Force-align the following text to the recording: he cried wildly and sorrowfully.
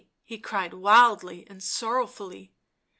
he 0.23 0.39
cried 0.39 0.73
wildly 0.73 1.45
and 1.47 1.61
sorrowfully. 1.61 2.51